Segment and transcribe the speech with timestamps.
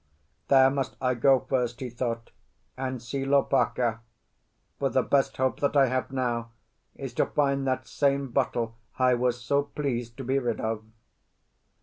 [0.47, 2.31] "There must I go first," he thought,
[2.75, 3.99] "and see Lopaka.
[4.79, 6.49] For the best hope that I have now
[6.95, 10.83] is to find that same bottle I was so pleased to be rid of."